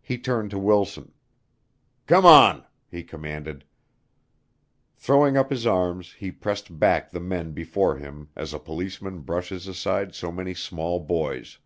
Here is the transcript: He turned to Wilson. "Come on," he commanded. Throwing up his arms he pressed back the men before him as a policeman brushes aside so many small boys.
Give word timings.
He 0.00 0.16
turned 0.16 0.50
to 0.52 0.58
Wilson. 0.58 1.12
"Come 2.06 2.24
on," 2.24 2.64
he 2.90 3.02
commanded. 3.02 3.66
Throwing 4.96 5.36
up 5.36 5.50
his 5.50 5.66
arms 5.66 6.14
he 6.14 6.30
pressed 6.32 6.78
back 6.78 7.10
the 7.10 7.20
men 7.20 7.52
before 7.52 7.98
him 7.98 8.30
as 8.36 8.54
a 8.54 8.58
policeman 8.58 9.18
brushes 9.18 9.66
aside 9.68 10.14
so 10.14 10.32
many 10.32 10.54
small 10.54 10.98
boys. 10.98 11.58